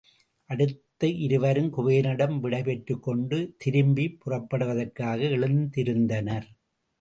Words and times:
அடுத்து 0.49 1.07
இருவரும் 1.17 1.67
குபேரனிடம் 1.69 2.39
விடை 2.39 2.61
பெற்றுக்கொண்டு 2.61 3.37
திரும்பிப் 3.57 4.17
புறப்படுவதற்காக 4.19 5.19
எழுந்திருந்தனர். 5.37 6.49